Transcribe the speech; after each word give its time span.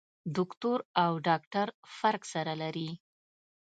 دوکتور 0.35 0.79
او 1.03 1.11
ډاکټر 1.27 1.67
فرق 1.97 2.23
سره 2.33 2.53
لري. 2.61 2.89